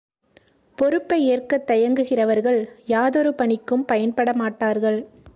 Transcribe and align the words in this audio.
பொறுப்பை 0.75 1.25
ஏற்கத் 1.25 1.71
தயங்குகிறவர்கள் 1.71 2.67
யாதொரு 2.85 3.33
பணிக்கும் 3.33 3.85
பயன்படமாட்டார்கள். 3.91 5.05